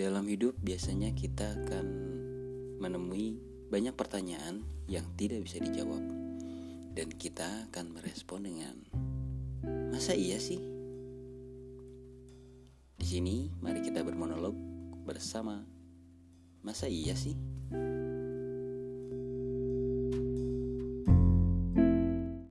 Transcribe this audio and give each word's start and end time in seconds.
Dalam 0.00 0.24
hidup 0.32 0.56
biasanya 0.64 1.12
kita 1.12 1.60
akan 1.60 1.86
menemui 2.80 3.36
banyak 3.68 3.92
pertanyaan 3.92 4.64
yang 4.88 5.04
tidak 5.20 5.44
bisa 5.44 5.60
dijawab 5.60 6.00
dan 6.96 7.12
kita 7.20 7.68
akan 7.68 7.92
merespon 7.92 8.48
dengan 8.48 8.80
masa 9.92 10.16
iya 10.16 10.40
sih? 10.40 10.56
Di 12.96 13.04
sini 13.04 13.52
mari 13.60 13.84
kita 13.84 14.00
bermonolog 14.00 14.56
bersama 15.04 15.68
masa 16.64 16.88
iya 16.88 17.12
sih? 17.12 17.36